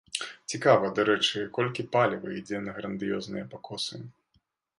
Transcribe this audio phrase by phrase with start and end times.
[0.53, 4.03] Цікава, дарэчы, колькі паліва ідзе на грандыёзныя пакосы?